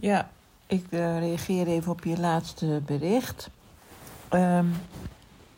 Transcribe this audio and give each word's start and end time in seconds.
Ja, 0.00 0.30
ik 0.66 0.84
uh, 0.90 1.18
reageer 1.18 1.66
even 1.66 1.92
op 1.92 2.04
je 2.04 2.18
laatste 2.18 2.82
bericht. 2.86 3.50
Um, 4.32 4.72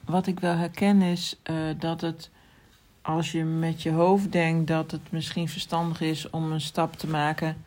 wat 0.05 0.27
ik 0.27 0.41
wel 0.41 0.55
herken 0.55 1.03
is 1.03 1.37
uh, 1.51 1.57
dat 1.79 2.01
het, 2.01 2.31
als 3.03 3.33
je 3.33 3.45
met 3.45 3.83
je 3.83 3.91
hoofd 3.91 4.33
denkt 4.33 4.67
dat 4.67 4.91
het 4.91 5.13
misschien 5.13 5.49
verstandig 5.49 6.01
is 6.01 6.31
om 6.31 6.53
een 6.53 6.61
stap 6.61 6.97
te 6.97 7.07
maken, 7.07 7.65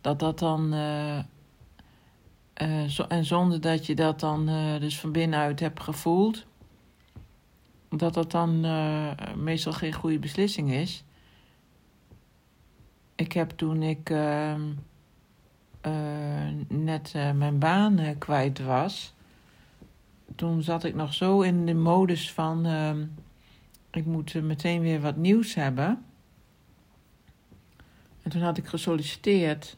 dat 0.00 0.18
dat 0.18 0.38
dan, 0.38 0.74
uh, 0.74 1.18
zo, 2.88 3.02
en 3.02 3.24
zonder 3.24 3.60
dat 3.60 3.86
je 3.86 3.94
dat 3.94 4.20
dan 4.20 4.46
dus 4.80 5.00
van 5.00 5.12
binnenuit 5.12 5.60
hebt 5.60 5.80
gevoeld, 5.80 6.44
dat 7.88 8.14
dat 8.14 8.30
dan 8.30 8.60
meestal 9.36 9.72
geen 9.72 9.92
goede 9.92 10.18
beslissing 10.18 10.72
is. 10.72 11.04
Ik 13.14 13.32
heb 13.32 13.50
toen 13.50 13.82
ik 13.82 14.10
ehm, 14.10 14.60
net 16.68 17.12
uh, 17.16 17.32
mijn 17.32 17.58
baan 17.58 18.00
uh, 18.00 18.10
kwijt 18.18 18.58
was, 18.58 19.14
toen 20.34 20.62
zat 20.62 20.84
ik 20.84 20.94
nog 20.94 21.14
zo 21.14 21.40
in 21.40 21.66
de 21.66 21.74
modus 21.74 22.32
van 22.32 22.66
ehm, 22.66 23.04
ik 23.90 24.04
moet 24.04 24.34
meteen 24.42 24.80
weer 24.80 25.00
wat 25.00 25.16
nieuws 25.16 25.54
hebben. 25.54 26.04
En 28.22 28.30
toen 28.30 28.42
had 28.42 28.56
ik 28.56 28.66
gesolliciteerd 28.66 29.76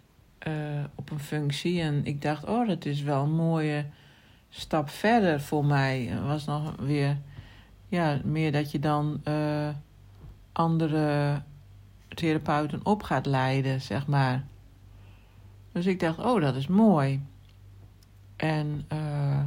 op 0.94 1.10
een 1.10 1.20
functie 1.20 1.80
en 1.80 2.04
ik 2.04 2.22
dacht, 2.22 2.44
oh, 2.44 2.68
dat 2.68 2.84
is 2.84 3.02
wel 3.02 3.22
een 3.22 3.34
mooie 3.34 3.84
stap 4.48 4.88
verder 4.88 5.40
voor 5.40 5.64
mij. 5.64 6.18
Was 6.26 6.44
nog 6.44 6.74
weer, 6.76 7.18
ja, 7.88 8.20
meer 8.24 8.52
dat 8.52 8.70
je 8.70 8.78
dan 8.78 9.20
andere 10.52 11.42
therapeuten 12.08 12.80
op 12.82 13.02
gaat 13.02 13.26
leiden, 13.26 13.80
zeg 13.80 14.06
maar. 14.06 14.44
Dus 15.76 15.86
ik 15.86 16.00
dacht, 16.00 16.18
oh, 16.18 16.40
dat 16.40 16.54
is 16.54 16.66
mooi. 16.66 17.22
En, 18.36 18.84
uh, 18.92 19.40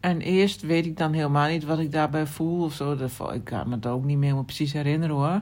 en 0.00 0.20
eerst 0.20 0.60
weet 0.60 0.86
ik 0.86 0.96
dan 0.96 1.12
helemaal 1.12 1.48
niet 1.48 1.64
wat 1.64 1.78
ik 1.78 1.92
daarbij 1.92 2.26
voel 2.26 2.64
of 2.64 2.74
zo. 2.74 2.92
Ik 3.32 3.44
kan 3.44 3.68
me 3.68 3.74
het 3.74 3.86
ook 3.86 4.04
niet 4.04 4.16
meer 4.16 4.24
helemaal 4.24 4.44
precies 4.44 4.72
herinneren 4.72 5.16
hoor. 5.16 5.40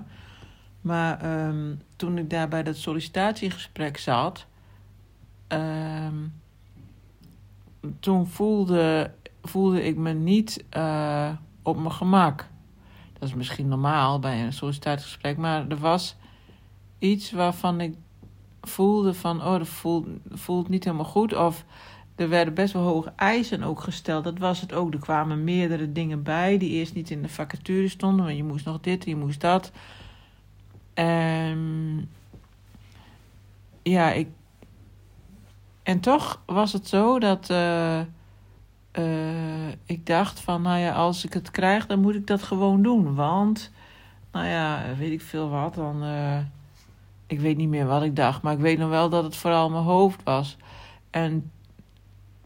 Maar 0.80 1.46
um, 1.46 1.80
toen 1.96 2.18
ik 2.18 2.30
daar 2.30 2.48
bij 2.48 2.62
dat 2.62 2.76
sollicitatiegesprek 2.76 3.96
zat, 3.96 4.46
um, 5.48 6.32
toen 8.00 8.26
voelde, 8.26 9.10
voelde 9.42 9.82
ik 9.82 9.96
me 9.96 10.12
niet 10.12 10.64
uh, 10.76 11.30
op 11.62 11.76
mijn 11.76 11.92
gemak. 11.92 12.48
Dat 13.12 13.28
is 13.28 13.34
misschien 13.34 13.68
normaal 13.68 14.18
bij 14.18 14.44
een 14.44 14.52
sollicitatiegesprek, 14.52 15.36
maar 15.36 15.68
er 15.68 15.78
was 15.78 16.16
iets 16.98 17.32
waarvan 17.32 17.80
ik 17.80 17.94
voelde 18.74 19.14
van, 19.14 19.42
oh, 19.42 19.58
dat 19.58 19.68
voelt, 19.68 20.06
voelt 20.30 20.68
niet 20.68 20.84
helemaal 20.84 21.04
goed. 21.04 21.34
Of 21.34 21.64
er 22.14 22.28
werden 22.28 22.54
best 22.54 22.72
wel 22.72 22.82
hoge 22.82 23.12
eisen 23.16 23.62
ook 23.62 23.80
gesteld. 23.80 24.24
Dat 24.24 24.38
was 24.38 24.60
het 24.60 24.72
ook. 24.72 24.92
Er 24.92 24.98
kwamen 24.98 25.44
meerdere 25.44 25.92
dingen 25.92 26.22
bij 26.22 26.58
die 26.58 26.70
eerst 26.70 26.94
niet 26.94 27.10
in 27.10 27.22
de 27.22 27.28
vacature 27.28 27.88
stonden. 27.88 28.24
Want 28.24 28.36
je 28.36 28.44
moest 28.44 28.64
nog 28.64 28.80
dit, 28.80 29.04
je 29.04 29.16
moest 29.16 29.40
dat. 29.40 29.72
En 30.94 32.10
ja, 33.82 34.12
ik. 34.12 34.28
En 35.82 36.00
toch 36.00 36.42
was 36.46 36.72
het 36.72 36.88
zo 36.88 37.18
dat. 37.18 37.50
Uh, 37.50 38.00
uh, 38.98 39.68
ik 39.84 40.06
dacht 40.06 40.40
van, 40.40 40.62
nou 40.62 40.78
ja, 40.78 40.92
als 40.92 41.24
ik 41.24 41.32
het 41.32 41.50
krijg, 41.50 41.86
dan 41.86 42.00
moet 42.00 42.14
ik 42.14 42.26
dat 42.26 42.42
gewoon 42.42 42.82
doen. 42.82 43.14
Want, 43.14 43.70
nou 44.32 44.46
ja, 44.46 44.82
weet 44.98 45.12
ik 45.12 45.22
veel 45.22 45.48
wat, 45.48 45.74
dan. 45.74 46.04
Uh, 46.04 46.38
ik 47.34 47.40
weet 47.40 47.56
niet 47.56 47.68
meer 47.68 47.86
wat 47.86 48.02
ik 48.02 48.16
dacht, 48.16 48.42
maar 48.42 48.52
ik 48.52 48.58
weet 48.58 48.78
nog 48.78 48.88
wel 48.88 49.08
dat 49.08 49.24
het 49.24 49.36
vooral 49.36 49.70
mijn 49.70 49.84
hoofd 49.84 50.22
was. 50.22 50.56
En 51.10 51.50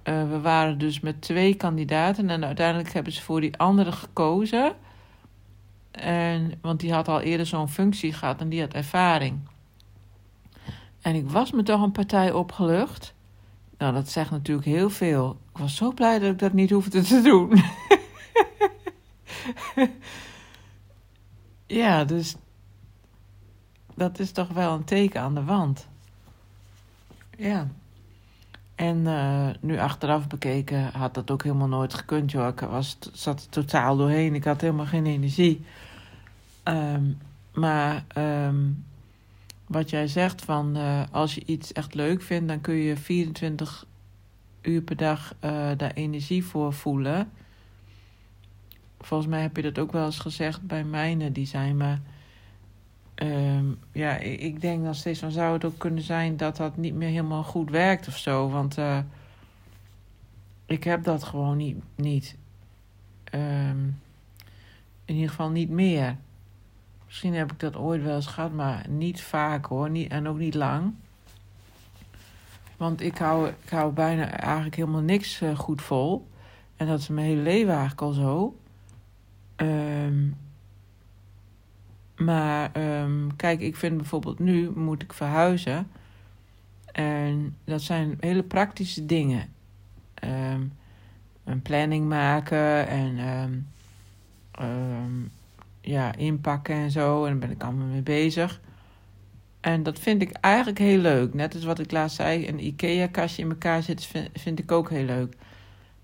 uh, 0.05 0.29
we 0.29 0.41
waren 0.41 0.79
dus 0.79 1.01
met 1.01 1.21
twee 1.21 1.55
kandidaten 1.55 2.31
en 2.31 2.45
uiteindelijk 2.45 2.93
hebben 2.93 3.13
ze 3.13 3.23
voor 3.23 3.41
die 3.41 3.57
andere 3.57 3.93
gekozen. 3.93 4.73
En, 5.91 6.53
want 6.61 6.81
die 6.81 6.93
had 6.93 7.09
al 7.09 7.21
eerder 7.21 7.47
zo'n 7.47 7.69
functie 7.69 8.13
gehad 8.13 8.41
en 8.41 8.49
die 8.49 8.61
had 8.61 8.73
ervaring. 8.73 9.39
En 11.01 11.15
ik 11.15 11.31
was 11.31 11.53
me 11.53 11.63
toch 11.63 11.83
een 11.83 11.93
partij 11.93 12.33
opgelucht. 12.33 13.15
Nou, 13.79 13.93
dat 13.93 14.09
zegt 14.09 14.31
natuurlijk 14.31 14.67
heel 14.67 14.91
veel. 14.91 15.39
Ik 15.53 15.59
was 15.59 15.77
zo 15.77 15.93
blij 15.93 16.19
dat 16.19 16.31
ik 16.31 16.39
dat 16.39 16.53
niet 16.53 16.71
hoefde 16.71 17.03
te 17.03 17.21
doen. 17.21 17.63
ja, 21.83 22.05
dus 22.05 22.37
dat 23.99 24.19
is 24.19 24.33
toch 24.33 24.49
wel 24.49 24.75
een 24.75 24.85
teken 24.85 25.21
aan 25.21 25.35
de 25.35 25.45
wand. 25.45 25.87
Ja. 27.37 27.69
En 28.75 28.97
uh, 28.97 29.49
nu 29.61 29.79
achteraf 29.79 30.27
bekeken 30.27 30.91
had 30.93 31.15
dat 31.15 31.31
ook 31.31 31.43
helemaal 31.43 31.69
nooit 31.69 31.95
gekund, 31.95 32.31
joh. 32.31 32.49
Ik 32.49 32.61
was, 32.61 32.99
zat 33.13 33.41
er 33.41 33.49
totaal 33.49 33.97
doorheen. 33.97 34.35
Ik 34.35 34.45
had 34.45 34.61
helemaal 34.61 34.87
geen 34.87 35.07
energie. 35.07 35.65
Um, 36.65 37.19
maar 37.55 38.05
um, 38.17 38.85
wat 39.67 39.91
jij 39.91 40.07
zegt 40.07 40.45
van 40.45 40.77
uh, 40.77 41.03
als 41.11 41.35
je 41.35 41.43
iets 41.45 41.73
echt 41.73 41.95
leuk 41.95 42.23
vindt, 42.23 42.49
dan 42.49 42.61
kun 42.61 42.75
je 42.75 42.97
24 42.97 43.87
uur 44.63 44.83
per 44.83 44.97
dag 44.97 45.35
uh, 45.45 45.71
daar 45.77 45.93
energie 45.93 46.45
voor 46.45 46.73
voelen. 46.73 47.31
Volgens 49.01 49.31
mij 49.31 49.41
heb 49.41 49.57
je 49.57 49.63
dat 49.63 49.79
ook 49.79 49.93
wel 49.93 50.05
eens 50.05 50.19
gezegd 50.19 50.63
bij 50.63 50.85
mijne 50.85 51.33
design, 51.33 51.77
maar 51.77 52.01
Um, 53.23 53.79
ja, 53.93 54.17
ik 54.17 54.61
denk 54.61 54.85
dan 54.85 54.95
steeds 54.95 55.21
van 55.21 55.31
zou 55.31 55.53
het 55.53 55.65
ook 55.65 55.79
kunnen 55.79 56.03
zijn 56.03 56.37
dat 56.37 56.57
dat 56.57 56.77
niet 56.77 56.95
meer 56.95 57.09
helemaal 57.09 57.45
goed 57.45 57.71
werkt 57.71 58.09
of 58.09 58.17
zo. 58.17 58.49
Want 58.49 58.79
uh, 58.79 58.99
ik 60.67 60.85
heb 60.85 61.05
dat 61.05 61.25
gewoon 61.25 61.57
niet. 61.57 61.77
niet. 61.95 62.37
Um, 63.35 64.01
in 65.05 65.15
ieder 65.15 65.31
geval 65.31 65.51
niet 65.51 65.71
meer. 65.71 66.17
Misschien 67.07 67.35
heb 67.35 67.53
ik 67.53 67.61
dat 67.61 67.77
ooit 67.77 68.03
wel 68.03 68.15
eens 68.15 68.27
gehad, 68.27 68.53
maar 68.53 68.87
niet 68.89 69.23
vaak 69.23 69.67
hoor. 69.67 69.91
Niet, 69.91 70.11
en 70.11 70.29
ook 70.29 70.39
niet 70.39 70.55
lang. 70.55 70.95
Want 72.77 73.01
ik 73.01 73.19
hou, 73.19 73.49
ik 73.49 73.71
hou 73.71 73.93
bijna 73.93 74.31
eigenlijk 74.31 74.77
helemaal 74.77 75.01
niks 75.01 75.43
uh, 75.43 75.59
goed 75.59 75.83
vol. 75.83 76.29
En 76.77 76.87
dat 76.87 76.99
is 76.99 77.09
mijn 77.09 77.27
hele 77.27 77.43
leven 77.43 77.71
eigenlijk 77.71 78.01
al 78.01 78.13
zo. 78.13 78.57
Um, 79.57 80.37
maar 82.19 82.71
um, 83.03 83.37
kijk, 83.37 83.61
ik 83.61 83.77
vind 83.77 83.97
bijvoorbeeld 83.97 84.39
nu 84.39 84.71
moet 84.71 85.03
ik 85.03 85.13
verhuizen. 85.13 85.91
En 86.93 87.57
dat 87.65 87.83
zijn 87.83 88.17
hele 88.21 88.43
praktische 88.43 89.07
dingen. 89.07 89.53
Um, 90.25 90.73
een 91.45 91.63
planning 91.63 92.09
maken 92.09 92.89
en 92.89 93.19
um, 94.63 95.31
ja, 95.81 96.15
inpakken 96.15 96.75
en 96.75 96.91
zo. 96.91 97.25
En 97.25 97.31
daar 97.31 97.39
ben 97.39 97.51
ik 97.51 97.63
allemaal 97.63 97.87
mee 97.87 98.03
bezig. 98.03 98.61
En 99.61 99.83
dat 99.83 99.99
vind 99.99 100.23
ik 100.23 100.33
eigenlijk 100.33 100.79
heel 100.79 100.99
leuk. 100.99 101.35
Net 101.35 101.55
als 101.55 101.65
wat 101.65 101.79
ik 101.79 101.91
laatst 101.91 102.17
zei, 102.17 102.49
een 102.49 102.67
IKEA-kastje 102.67 103.43
in 103.43 103.49
elkaar 103.51 103.83
zetten 103.83 104.09
vind, 104.09 104.29
vind 104.35 104.59
ik 104.59 104.73
ook 104.73 104.91
heel 104.91 105.05
leuk. 105.05 105.37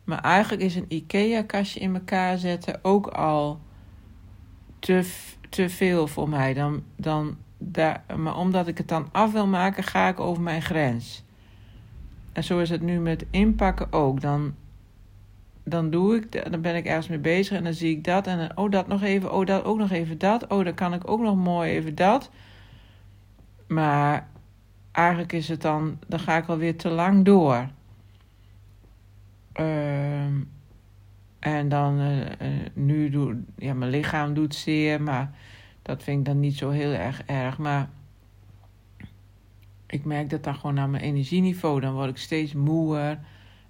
Maar 0.05 0.21
eigenlijk 0.21 0.63
is 0.63 0.75
een 0.75 0.87
IKEA-kastje 0.89 1.81
in 1.81 1.95
elkaar 1.95 2.39
zetten 2.39 2.79
ook 2.83 3.07
al 3.07 3.61
te 4.79 5.13
te 5.55 5.69
veel 5.69 6.07
voor 6.07 6.29
mij. 6.29 6.55
Dan, 6.55 6.83
dan, 6.97 7.37
daar, 7.59 8.05
maar 8.17 8.37
omdat 8.37 8.67
ik 8.67 8.79
het 8.79 8.89
dan 8.89 9.09
af 9.13 9.33
wil 9.33 9.47
maken, 9.47 9.83
ga 9.83 10.09
ik 10.09 10.21
over 10.21 10.43
mijn 10.43 10.63
grens. 10.63 11.25
En 12.33 12.45
zo 12.45 12.59
is 12.59 12.71
het 12.71 12.83
nu 12.83 13.01
met 13.01 13.27
inpakken 13.31 13.93
ook. 13.93 14.21
Dan, 14.21 14.55
dan 15.65 15.91
doe 15.91 16.17
ik, 16.17 16.51
dan 16.51 16.61
ben 16.61 16.77
ik 16.77 16.87
ergens 16.87 17.09
mee 17.09 17.19
bezig 17.19 17.57
en 17.57 17.65
dan 17.65 17.75
zie 17.75 17.97
ik 17.97 18.05
dat. 18.05 18.27
En 18.27 18.39
dan, 18.39 18.57
oh, 18.57 18.71
dat 18.71 18.89
nog 18.89 19.03
even, 19.03 19.33
oh, 19.33 19.47
dat 19.47 19.65
ook 19.65 19.79
nog 19.79 19.91
even 19.91 20.19
dat. 20.19 20.47
Oh, 20.47 20.65
dan 20.65 20.75
kan 20.75 20.95
ik 20.95 21.11
ook 21.11 21.21
nog 21.21 21.37
mooi 21.37 21.71
even 21.71 21.95
dat. 21.95 22.31
Maar 23.67 24.29
eigenlijk 24.93 25.33
is 25.33 25.49
het 25.49 25.63
dan, 25.63 25.99
dan 26.07 26.21
ga 26.21 26.37
ik 26.37 26.47
alweer 26.47 26.77
te 26.77 26.89
lang 26.89 27.25
door. 27.25 27.69
Uh, 29.61 30.25
en 31.45 31.69
dan, 31.69 32.01
uh, 32.01 32.27
nu 32.73 33.11
doe 33.11 33.43
ja, 33.57 33.75
mijn 33.75 33.91
lichaam 33.91 34.35
doet 34.35 34.55
zeer, 34.55 35.03
maar 35.03 35.31
dat 35.83 36.03
vind 36.03 36.19
ik 36.19 36.25
dan 36.25 36.41
niet 36.41 36.57
zo 36.57 36.71
heel 36.71 36.93
erg 36.93 37.23
erg. 37.23 37.59
Maar 37.59 37.89
ik 39.87 40.05
merk 40.05 40.31
dat 40.31 40.45
dan 40.45 40.55
gewoon 40.55 40.79
aan 40.79 40.91
mijn 40.91 41.03
energieniveau, 41.03 41.81
dan 41.81 41.95
word 41.95 42.11
ik 42.11 42.17
steeds 42.17 42.53
moeer 42.53 43.19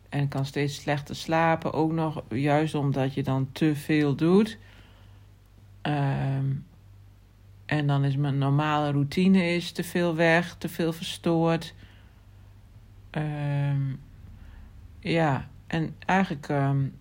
en 0.09 0.29
kan 0.29 0.47
steeds 0.47 0.75
slechter 0.75 1.17
slapen. 1.17 1.73
Ook 1.73 1.93
nog 1.93 2.23
juist 2.29 2.75
omdat 2.75 3.15
je 3.15 3.23
dan 3.23 3.49
te 3.53 3.75
veel 3.75 4.15
doet. 4.15 4.59
Um, 5.83 6.67
en 7.67 7.87
dan 7.87 8.05
is 8.05 8.17
mijn 8.17 8.39
normale 8.39 8.91
routine 8.91 9.55
is 9.55 9.73
te 9.73 9.85
veel 9.85 10.15
weg, 10.15 10.55
te 10.55 10.69
veel 10.69 10.93
verstoord. 10.93 11.75
Um, 13.11 14.01
ja, 15.01 15.49
en 15.67 15.95
eigenlijk 15.99 16.49
um, 16.49 16.95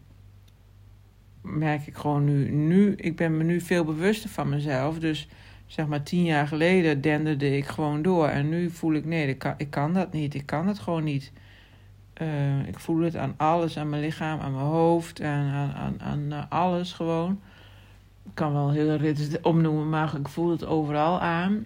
merk 1.43 1.87
ik 1.87 1.95
gewoon 1.95 2.23
nu, 2.23 2.51
nu, 2.51 2.95
ik 2.95 3.15
ben 3.15 3.37
me 3.37 3.43
nu 3.43 3.61
veel 3.61 3.83
bewuster 3.83 4.29
van 4.29 4.49
mezelf. 4.49 4.99
Dus 4.99 5.27
zeg 5.65 5.87
maar 5.87 6.03
tien 6.03 6.23
jaar 6.23 6.47
geleden 6.47 7.01
denderde 7.01 7.57
ik 7.57 7.65
gewoon 7.65 8.01
door. 8.01 8.27
En 8.27 8.49
nu 8.49 8.69
voel 8.69 8.93
ik, 8.93 9.05
nee, 9.05 9.37
ik 9.57 9.69
kan, 9.69 9.93
dat 9.93 10.13
niet. 10.13 10.33
Ik 10.33 10.45
kan 10.45 10.67
het 10.67 10.79
gewoon 10.79 11.03
niet. 11.03 11.31
Uh, 12.21 12.67
ik 12.67 12.79
voel 12.79 13.01
het 13.01 13.15
aan 13.15 13.33
alles, 13.37 13.77
aan 13.77 13.89
mijn 13.89 14.01
lichaam, 14.01 14.39
aan 14.39 14.53
mijn 14.53 14.65
hoofd, 14.65 15.21
aan, 15.21 15.51
aan, 15.51 15.73
aan, 15.73 16.01
aan 16.01 16.19
uh, 16.31 16.43
alles 16.49 16.93
gewoon. 16.93 17.39
Ik 18.25 18.31
kan 18.33 18.53
wel 18.53 18.71
hele 18.71 18.95
ritten 18.95 19.45
opnoemen, 19.45 19.89
maar 19.89 20.15
ik 20.19 20.27
voel 20.27 20.49
het 20.49 20.65
overal 20.65 21.19
aan. 21.19 21.65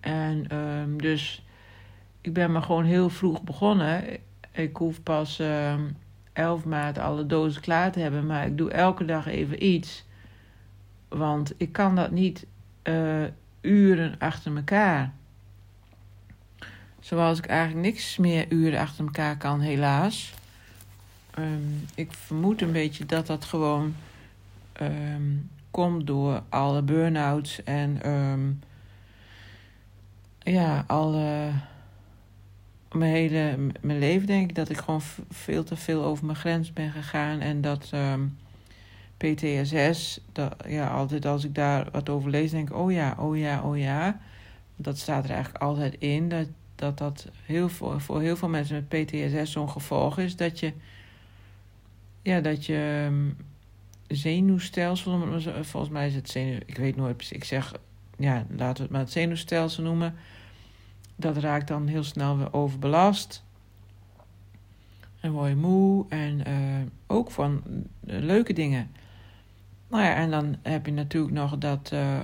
En 0.00 0.56
um, 0.56 1.02
dus 1.02 1.44
ik 2.20 2.32
ben 2.32 2.52
maar 2.52 2.62
gewoon 2.62 2.84
heel 2.84 3.08
vroeg 3.08 3.42
begonnen. 3.42 4.04
Ik 4.52 4.76
hoef 4.76 5.02
pas 5.02 5.38
um, 5.38 5.96
11 6.34 6.64
maart 6.64 6.98
alle 6.98 7.26
dozen 7.26 7.62
klaar 7.62 7.92
te 7.92 8.00
hebben, 8.00 8.26
maar 8.26 8.46
ik 8.46 8.58
doe 8.58 8.70
elke 8.70 9.04
dag 9.04 9.26
even 9.26 9.64
iets. 9.64 10.04
Want 11.08 11.54
ik 11.56 11.72
kan 11.72 11.94
dat 11.94 12.10
niet 12.10 12.46
uh, 12.82 13.24
uren 13.60 14.14
achter 14.18 14.56
elkaar. 14.56 15.12
Zoals 17.00 17.38
ik 17.38 17.46
eigenlijk 17.46 17.86
niks 17.86 18.16
meer 18.16 18.46
uren 18.48 18.80
achter 18.80 19.04
elkaar 19.04 19.36
kan, 19.36 19.60
helaas. 19.60 20.34
Um, 21.38 21.84
ik 21.94 22.12
vermoed 22.12 22.62
een 22.62 22.72
beetje 22.72 23.06
dat 23.06 23.26
dat 23.26 23.44
gewoon 23.44 23.94
um, 24.80 25.50
komt 25.70 26.06
door 26.06 26.42
alle 26.48 26.82
burn-outs 26.82 27.62
en 27.64 28.10
um, 28.10 28.60
ja, 30.38 30.84
alle. 30.86 31.50
Mijn 32.94 33.12
hele 33.12 33.56
mijn 33.80 33.98
leven 33.98 34.26
denk 34.26 34.48
ik 34.48 34.54
dat 34.54 34.68
ik 34.68 34.76
gewoon 34.76 35.02
veel 35.30 35.64
te 35.64 35.76
veel 35.76 36.04
over 36.04 36.24
mijn 36.24 36.38
grens 36.38 36.72
ben 36.72 36.90
gegaan 36.90 37.40
en 37.40 37.60
dat 37.60 37.92
PTSS, 39.16 40.20
dat, 40.32 40.54
ja, 40.68 40.88
altijd 40.88 41.26
als 41.26 41.44
ik 41.44 41.54
daar 41.54 41.88
wat 41.92 42.08
over 42.08 42.30
lees, 42.30 42.50
denk 42.50 42.68
ik: 42.68 42.76
oh 42.76 42.92
ja, 42.92 43.14
oh 43.18 43.38
ja, 43.38 43.62
oh 43.62 43.78
ja. 43.78 44.20
Dat 44.76 44.98
staat 44.98 45.24
er 45.24 45.30
eigenlijk 45.30 45.64
altijd 45.64 45.96
in. 45.98 46.28
Dat 46.28 46.46
dat, 46.74 46.98
dat 46.98 47.28
heel 47.44 47.68
veel, 47.68 48.00
voor 48.00 48.20
heel 48.20 48.36
veel 48.36 48.48
mensen 48.48 48.86
met 48.88 49.04
PTSS 49.04 49.52
zo'n 49.52 49.70
gevolg 49.70 50.18
is 50.18 50.36
dat 50.36 50.60
je. 50.60 50.72
Ja, 52.22 52.40
dat 52.40 52.66
je 52.66 53.04
um, 53.06 53.36
zenuwstelsel, 54.06 55.40
volgens 55.62 55.92
mij 55.92 56.06
is 56.06 56.14
het 56.14 56.30
zenuw, 56.30 56.58
ik 56.66 56.76
weet 56.76 56.96
nooit 56.96 57.30
ik 57.30 57.44
zeg, 57.44 57.74
ja, 58.18 58.46
laten 58.56 58.76
we 58.76 58.82
het 58.82 58.90
maar 58.90 59.00
het 59.00 59.12
zenuwstelsel 59.12 59.82
noemen. 59.82 60.14
Dat 61.16 61.36
raakt 61.36 61.68
dan 61.68 61.86
heel 61.86 62.02
snel 62.02 62.36
weer 62.36 62.52
overbelast. 62.52 63.44
En 65.20 65.32
word 65.32 65.48
je 65.48 65.56
moe 65.56 66.04
en 66.08 66.48
uh, 66.48 66.86
ook 67.06 67.30
van 67.30 67.62
uh, 67.66 68.20
leuke 68.20 68.52
dingen. 68.52 68.90
Nou 69.88 70.02
ja, 70.02 70.14
en 70.14 70.30
dan 70.30 70.56
heb 70.62 70.86
je 70.86 70.92
natuurlijk 70.92 71.34
nog 71.34 71.58
dat 71.58 71.90
uh, 71.92 72.20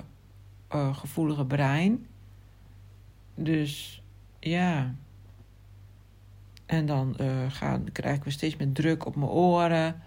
gevoelige 0.96 1.44
brein. 1.44 2.06
Dus 3.34 4.02
ja. 4.40 4.94
En 6.66 6.86
dan 6.86 7.16
gaan, 7.48 7.92
krijg 7.92 8.16
ik 8.16 8.24
weer 8.24 8.32
steeds 8.32 8.56
meer 8.56 8.72
druk 8.72 9.06
op 9.06 9.16
mijn 9.16 9.30
oren. 9.30 10.02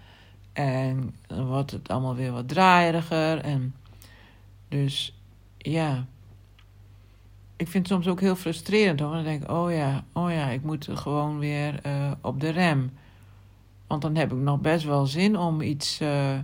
En 0.52 1.14
dan 1.26 1.46
wordt 1.46 1.70
het 1.70 1.88
allemaal 1.88 2.14
weer 2.14 2.32
wat 2.32 2.48
draaieriger. 2.48 3.38
En 3.38 3.74
dus 4.68 5.18
ja. 5.58 6.06
Ik 7.56 7.68
vind 7.68 7.88
het 7.88 7.96
soms 7.96 8.08
ook 8.08 8.20
heel 8.20 8.36
frustrerend 8.36 9.00
hoor. 9.00 9.12
Dan 9.14 9.24
denk 9.24 9.42
ik, 9.42 9.50
oh 9.50 9.72
ja, 9.72 10.04
oh 10.12 10.30
ja, 10.30 10.48
ik 10.48 10.62
moet 10.62 10.88
gewoon 10.92 11.38
weer 11.38 11.80
uh, 11.86 12.10
op 12.20 12.40
de 12.40 12.48
rem. 12.48 12.90
Want 13.86 14.02
dan 14.02 14.16
heb 14.16 14.32
ik 14.32 14.38
nog 14.38 14.60
best 14.60 14.84
wel 14.84 15.06
zin 15.06 15.38
om 15.38 15.60
iets. 15.60 16.00
Uh, 16.00 16.38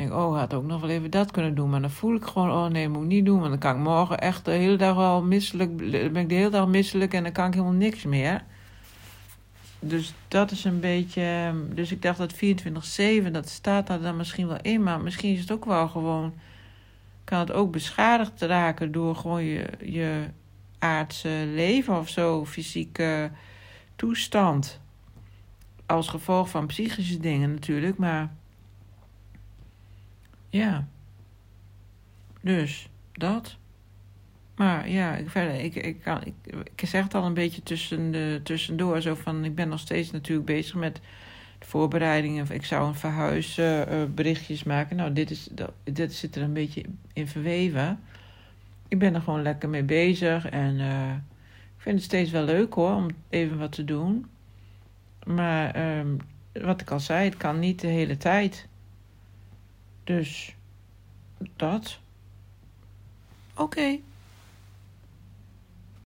denk, 0.00 0.12
oh, 0.12 0.38
had 0.38 0.54
ook 0.54 0.64
nog 0.64 0.80
wel 0.80 0.90
even 0.90 1.10
dat 1.10 1.30
kunnen 1.30 1.54
doen. 1.54 1.70
Maar 1.70 1.80
dan 1.80 1.90
voel 1.90 2.14
ik 2.14 2.24
gewoon, 2.24 2.50
oh 2.50 2.66
nee, 2.66 2.88
moet 2.88 3.02
ik 3.02 3.08
niet 3.08 3.24
doen. 3.24 3.38
Want 3.38 3.50
dan 3.50 3.58
kan 3.58 3.76
ik 3.76 3.82
morgen 3.82 4.18
echt 4.18 4.44
de 4.44 4.50
hele 4.50 4.76
dag 4.76 4.96
al 4.96 5.22
misselijk. 5.22 5.76
ben 5.76 6.16
ik 6.16 6.28
de 6.28 6.34
hele 6.34 6.50
dag 6.50 6.66
misselijk 6.66 7.14
en 7.14 7.22
dan 7.22 7.32
kan 7.32 7.46
ik 7.46 7.52
helemaal 7.52 7.72
niks 7.72 8.04
meer. 8.04 8.44
Dus 9.78 10.14
dat 10.28 10.50
is 10.50 10.64
een 10.64 10.80
beetje. 10.80 11.54
Dus 11.74 11.92
ik 11.92 12.02
dacht 12.02 12.18
dat 12.18 12.34
24-7, 12.34 13.30
dat 13.32 13.48
staat 13.48 13.86
daar 13.86 14.00
dan 14.00 14.16
misschien 14.16 14.48
wel 14.48 14.60
in. 14.62 14.82
Maar 14.82 15.00
misschien 15.00 15.32
is 15.32 15.40
het 15.40 15.52
ook 15.52 15.64
wel 15.64 15.88
gewoon. 15.88 16.32
Kan 17.30 17.38
het 17.38 17.52
ook 17.52 17.72
beschadigd 17.72 18.40
raken 18.40 18.92
door 18.92 19.16
gewoon 19.16 19.44
je, 19.44 19.68
je 19.84 20.24
aardse 20.78 21.44
leven 21.54 21.98
of 21.98 22.08
zo, 22.08 22.44
fysieke 22.44 23.30
toestand. 23.96 24.80
Als 25.86 26.08
gevolg 26.08 26.48
van 26.48 26.66
psychische 26.66 27.18
dingen 27.18 27.52
natuurlijk, 27.52 27.98
maar 27.98 28.34
ja. 30.48 30.88
Dus, 32.40 32.88
dat. 33.12 33.56
Maar 34.56 34.88
ja, 34.88 35.16
ik, 35.16 35.30
verder, 35.30 35.54
ik, 35.54 35.74
ik, 35.74 36.00
kan, 36.00 36.24
ik, 36.24 36.34
ik 36.74 36.88
zeg 36.88 37.02
het 37.02 37.14
al 37.14 37.24
een 37.24 37.34
beetje 37.34 37.62
tussen 37.62 38.10
de, 38.10 38.40
tussendoor. 38.42 39.00
Zo 39.00 39.14
van, 39.14 39.44
ik 39.44 39.54
ben 39.54 39.68
nog 39.68 39.80
steeds 39.80 40.10
natuurlijk 40.10 40.46
bezig 40.46 40.74
met 40.74 41.00
voorbereidingen. 41.60 42.46
Ik 42.50 42.64
zou 42.64 42.86
een 42.86 42.94
verhuisberichtjes 42.94 44.60
uh, 44.60 44.66
maken. 44.66 44.96
Nou, 44.96 45.12
dit, 45.12 45.30
is, 45.30 45.48
dat, 45.50 45.72
dit 45.84 46.14
zit 46.14 46.36
er 46.36 46.42
een 46.42 46.52
beetje 46.52 46.84
in 47.12 47.28
verweven. 47.28 48.00
Ik 48.88 48.98
ben 48.98 49.14
er 49.14 49.20
gewoon 49.20 49.42
lekker 49.42 49.68
mee 49.68 49.82
bezig. 49.82 50.48
En 50.48 50.74
uh, 50.74 51.12
ik 51.76 51.82
vind 51.82 51.94
het 51.94 52.04
steeds 52.04 52.30
wel 52.30 52.44
leuk 52.44 52.74
hoor, 52.74 52.94
om 52.94 53.08
even 53.28 53.58
wat 53.58 53.72
te 53.72 53.84
doen. 53.84 54.26
Maar 55.24 55.98
um, 55.98 56.16
wat 56.52 56.80
ik 56.80 56.90
al 56.90 57.00
zei, 57.00 57.24
het 57.24 57.36
kan 57.36 57.58
niet 57.58 57.80
de 57.80 57.86
hele 57.86 58.16
tijd. 58.16 58.68
Dus 60.04 60.54
dat. 61.56 61.98
Oké. 63.54 63.98